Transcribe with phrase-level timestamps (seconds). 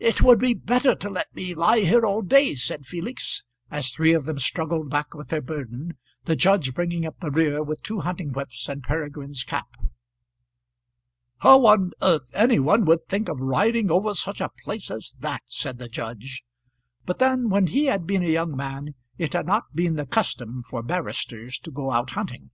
[0.00, 4.12] "It would be better to let me lie here all day," said Felix, as three
[4.12, 8.00] of them struggled back with their burden, the judge bringing up the rear with two
[8.00, 9.78] hunting whips and Peregrine's cap.
[11.38, 15.44] "How on earth any one would think of riding over such a place as that!"
[15.46, 16.44] said the judge.
[17.06, 20.62] But then, when he had been a young man it had not been the custom
[20.68, 22.50] for barristers to go out hunting.